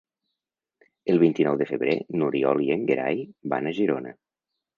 [1.13, 3.23] El vint-i-nou de febrer n'Oriol i en Gerai
[3.55, 4.17] van a Girona.